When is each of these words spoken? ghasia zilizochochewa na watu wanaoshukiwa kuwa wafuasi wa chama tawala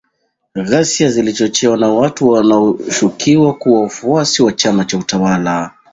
ghasia 0.55 1.09
zilizochochewa 1.11 1.77
na 1.77 1.89
watu 1.89 2.29
wanaoshukiwa 2.29 3.53
kuwa 3.57 3.81
wafuasi 3.81 4.43
wa 4.43 4.51
chama 4.53 4.85
tawala 4.85 5.73